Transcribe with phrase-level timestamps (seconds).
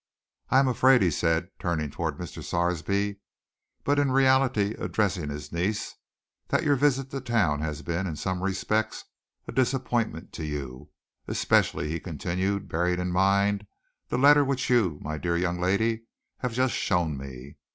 [0.49, 2.43] "I am afraid," he said, turning toward Mr.
[2.43, 3.19] Sarsby,
[3.83, 5.93] but in reality addressing his niece,
[6.47, 9.05] "that your visit to town has been, in some respects,
[9.47, 10.89] a disappointment to you,
[11.27, 13.67] especially," he continued, "bearing in mind
[14.07, 16.05] the letter which you, my dear young lady,
[16.39, 17.57] have just shown me.